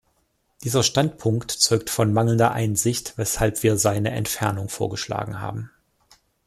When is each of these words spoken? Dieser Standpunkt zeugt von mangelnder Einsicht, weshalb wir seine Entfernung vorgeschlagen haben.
Dieser 0.63 0.81
Standpunkt 0.81 1.51
zeugt 1.51 1.91
von 1.91 2.11
mangelnder 2.11 2.53
Einsicht, 2.53 3.13
weshalb 3.19 3.61
wir 3.61 3.77
seine 3.77 4.09
Entfernung 4.13 4.67
vorgeschlagen 4.67 5.39
haben. 5.41 5.69